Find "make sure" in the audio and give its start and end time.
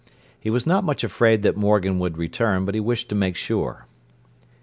3.15-3.85